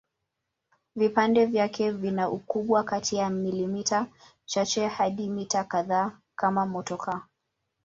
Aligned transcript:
Vipande 0.95 1.45
vyake 1.45 1.91
vina 1.91 2.29
ukubwa 2.29 2.83
kati 2.83 3.15
ya 3.15 3.29
milimita 3.29 4.07
chache 4.45 4.87
hadi 4.87 5.29
mita 5.29 5.63
kadhaa 5.63 6.17
kama 6.35 6.65
motokaa. 6.65 7.21